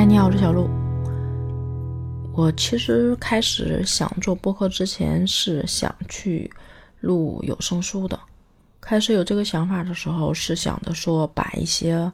[0.00, 0.66] 嗨，你好，我是小鹿。
[2.32, 6.50] 我其实开始想做播客之前是想去
[7.00, 8.18] 录有声书的。
[8.80, 12.10] 开始有这个想法的时候，是想着说把一些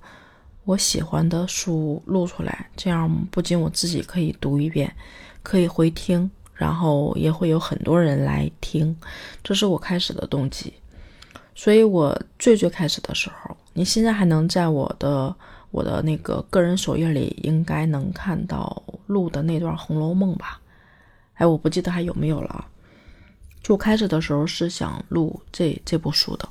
[0.65, 4.93] 我喜欢的书录出来，这样不仅我自己可以读一遍，
[5.45, 8.97] 可以回听，然后也会有很多人来听，
[9.45, 10.73] 这是我开始的动机。
[11.55, 15.33] 所以我最最开始的时候，你现在还能在我的。
[15.71, 20.61] 我的那个个人首页里应该能看到录的那段《红楼梦》吧？
[21.35, 22.67] 哎，我不记得还有没有了。
[23.63, 26.49] 就开始的时候是想录这这部书的，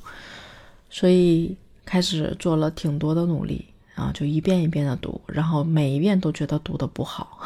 [0.90, 7.40] 所以开始做了挺多的努力啊，就一遍一遍的读，然后每一遍都觉得读的不好。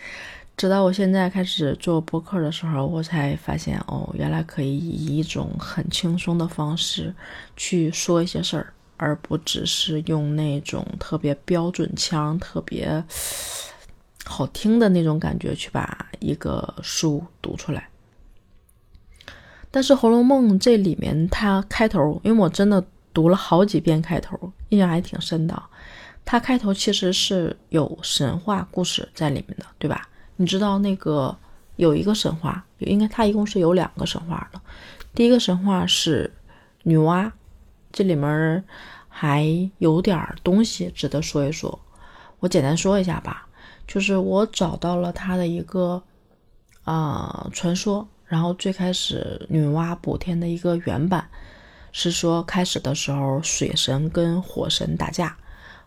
[0.56, 7.12] 直到我现在开始做播客的时候，我才发现哦，原来可以以一种很轻松的方式
[7.56, 8.72] 去说一些事儿。
[8.96, 13.04] 而不只是用那种特别标准腔、特别
[14.24, 17.88] 好听的那种感觉去把一个书读出来。
[19.70, 24.38] 但是《红楼梦》这里面，它开头，因为我真的读了好几遍开头，
[24.68, 25.62] 印象还挺深的。
[26.24, 30.08] 它开头其实是有神话故事在里面的，对吧？
[30.36, 31.36] 你知道那个
[31.76, 34.60] 有一个神话，应该它一共是有两个神话的。
[35.12, 36.32] 第一个神话是
[36.84, 37.30] 女娲。
[37.94, 38.64] 这里面
[39.08, 41.78] 还有点东西值得说一说，
[42.40, 43.46] 我简单说一下吧。
[43.86, 46.02] 就是我找到了他的一个
[46.82, 51.24] 啊传说，然后最开始女娲补天的一个原版
[51.92, 55.36] 是说，开始的时候水神跟火神打架，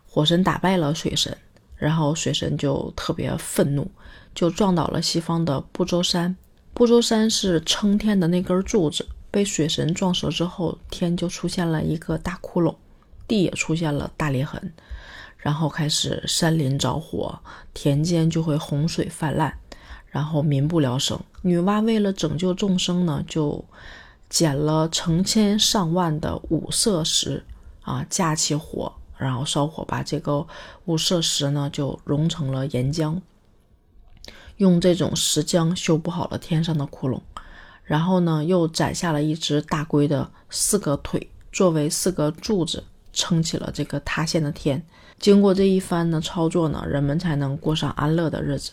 [0.06, 1.36] 火神打败了水神，
[1.76, 3.90] 然后水神就特别愤怒，
[4.34, 6.34] 就撞倒了西方的不周山。
[6.72, 9.06] 不周山是撑天的那根柱子。
[9.38, 12.74] 被水神撞折之后，天就出现了一个大窟窿，
[13.28, 14.72] 地也出现了大裂痕，
[15.36, 17.38] 然后开始山林着火，
[17.72, 19.56] 田间就会洪水泛滥，
[20.08, 21.20] 然后民不聊生。
[21.42, 23.64] 女娲为了拯救众生呢，就
[24.28, 27.44] 捡了成千上万的五色石
[27.82, 30.44] 啊，架起火，然后烧火，把这个
[30.86, 33.20] 五色石呢就融成了岩浆，
[34.56, 37.20] 用这种石浆修补好了天上的窟窿。
[37.88, 42.84] 然后呢，又斩下了一只大龟的四个腿，作为四个柱子，
[43.14, 44.80] 撑起了这个塌陷的天。
[45.18, 48.72] 经过这一番的操作呢，人们才能过上安乐的日子。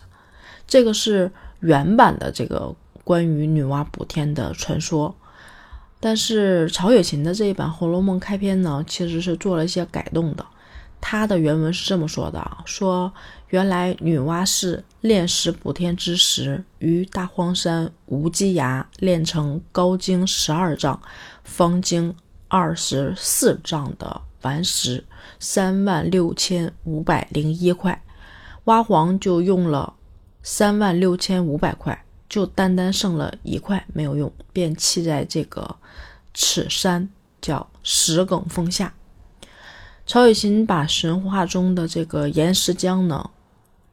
[0.67, 1.31] 这个是
[1.61, 5.15] 原版的这个关于女娲补天的传说。
[6.01, 10.45] 但是曹雪芹的这一版《红楼梦》开篇呢，其实是做了一些改动的。
[11.07, 13.13] 他的原文是这么说的啊，说
[13.49, 20.99] 原来女娲是炼石补天之时，于大荒山无稽崖炼成高经十二丈、
[21.43, 22.15] 方经
[22.47, 25.05] 二十四丈的顽石
[25.39, 28.01] 三万六千五百零一块，
[28.63, 29.93] 娲皇就用了
[30.41, 35.75] 三万六千五百块，就单单剩了一块没有用，便弃在这个
[36.33, 37.07] 此山，
[37.39, 38.91] 叫石埂峰下。
[40.07, 43.31] 曹雪芹把神话中的这个岩石浆呢，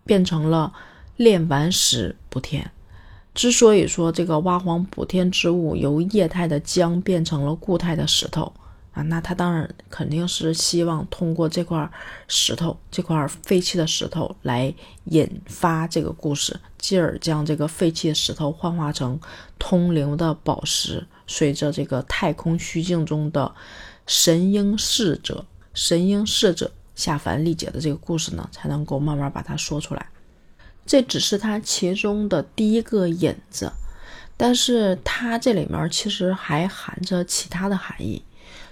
[0.05, 0.73] 变成了
[1.17, 2.71] 炼完石补天。
[3.35, 8.53] 之所以说这个娲皇补天之物由液态的浆变成了固态的石头
[8.93, 11.91] 啊，那他当然肯定是希望通过这块
[12.29, 14.75] 石头、这块废弃的石头来
[15.05, 19.19] 引发这个故事，继而将这个废弃的石头幻化成
[19.59, 23.51] 通灵的宝石，随着这个太空虚境中的
[24.07, 25.47] 神瑛侍者。
[25.75, 30.07] 神瑛侍者下凡历劫的这个故事呢，才能够慢慢把它说出来。
[30.85, 33.73] 这只是它其中的第一个引子，
[34.37, 38.23] 但是它这里面其实还含着其他的含义。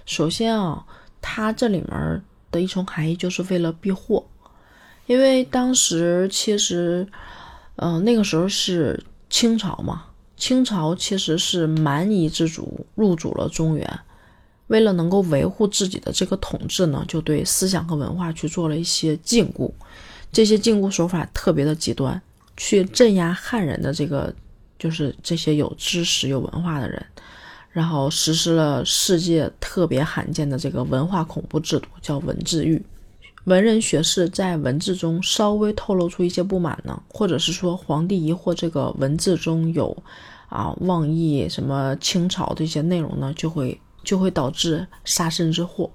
[0.05, 0.85] 首先啊，
[1.21, 4.25] 它这里面的一重含义就是为了避祸，
[5.05, 7.07] 因为当时其实，
[7.77, 13.99] 嗯，那个时候是清朝嘛，清朝其实是蛮夷之族入主了中原。
[14.71, 19.69] 为了能够维护自己的这个统治呢，就对思想和文化去做了一些禁锢，
[20.31, 22.19] 这些禁锢手法特别的极端，
[22.55, 24.33] 去镇压汉人的这个
[24.79, 27.05] 就是这些有知识、有文化的人，
[27.69, 32.81] 然后实施了世界特别罕见的这个文化恐怖制度，叫文字狱。
[33.43, 39.97] 文人学士在文字中稍微透露出一些不满呢，或者是说皇帝疑惑这个文字中有
[40.47, 43.77] 啊妄议什么清朝这些内容呢，就会。
[44.03, 45.91] 就会导致杀身之祸，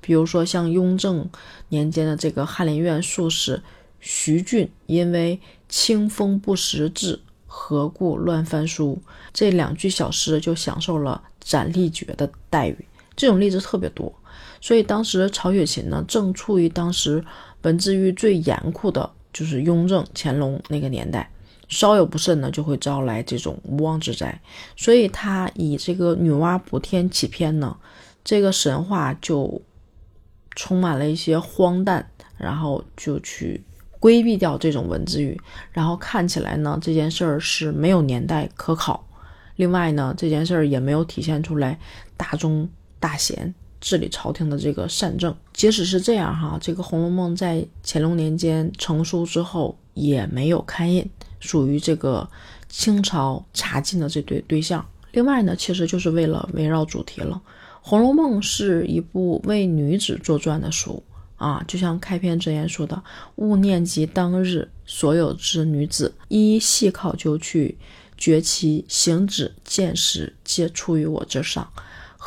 [0.00, 1.28] 比如说像雍正
[1.68, 3.62] 年间的这个翰林院术士
[4.00, 9.00] 徐俊，因为清风不识字，何故乱翻书？
[9.32, 12.76] 这两句小诗就享受了斩立决的待遇。
[13.16, 14.12] 这种例子特别多，
[14.60, 17.24] 所以当时曹雪芹呢，正处于当时
[17.62, 21.28] 文字狱最严酷的，就是雍正、乾隆那个年代，
[21.68, 24.40] 稍有不慎呢，就会招来这种无妄之灾。
[24.76, 27.76] 所以他以这个女娲补天起篇呢，
[28.24, 29.60] 这个神话就
[30.56, 33.62] 充满了一些荒诞，然后就去
[34.00, 35.40] 规避掉这种文字狱，
[35.72, 39.06] 然后看起来呢，这件事儿是没有年代可考。
[39.56, 41.78] 另外呢，这件事儿也没有体现出来
[42.16, 42.68] 大忠
[43.00, 43.54] 大贤。
[43.80, 51.08] 治理朝廷的这个善政，即使是这样哈，这个《红楼梦》在乾隆年间成书之后也没有刊印，
[51.40, 52.28] 属于这个
[52.68, 54.84] 清朝查禁的这对对象。
[55.12, 57.40] 另外呢，其实就是为了围绕主题了，
[57.80, 61.02] 《红楼梦》是一部为女子作传的书
[61.36, 63.00] 啊，就像开篇之言说的
[63.36, 67.78] ：“勿念及当日所有之女子，一细考究去，
[68.16, 71.66] 觉其行止见识皆出于我之上。”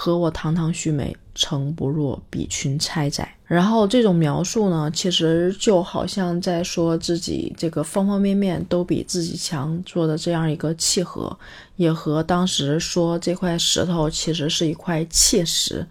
[0.04, 3.36] 和我堂堂须眉，诚不若比群钗哉。
[3.46, 11.38] 然后这种描述呢，其实就好像在说自己这个方方面面都比自己强做的这样一个契合，
[11.76, 15.86] 也和当时说这块石头其实是一块切石，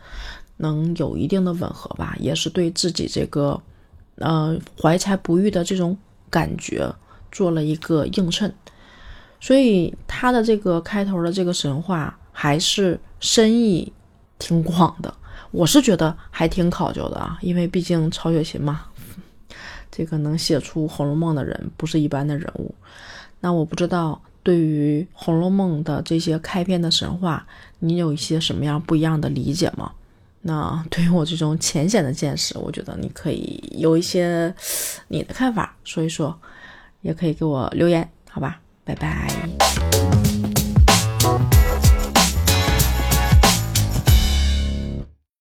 [0.56, 3.62] 能有一定的吻合吧，也是对自己这个，
[4.16, 5.96] 呃，怀才不遇的这种
[6.28, 6.92] 感觉
[7.30, 8.52] 做了一个映衬。
[9.40, 12.16] 所以他的这个开头的这个神话。
[12.32, 13.92] 还是深意
[14.40, 15.14] 挺广的，
[15.52, 18.86] 我是觉得还挺考究的啊，因为毕竟曹雪芹嘛，
[19.92, 22.74] 这个能写出《红楼梦》的人不是一般的人物。
[23.40, 27.46] 那我不知道对于《红楼梦》的这些开篇的神话，
[27.78, 29.92] 你有一些什么样不一样的理解吗？
[30.42, 34.54] 那 对于我这种浅显的见识，我觉得你可以有一些
[35.08, 36.36] 你的看法说一说，
[37.02, 38.58] 也可以给我留言，好吧？
[38.84, 39.28] 拜拜。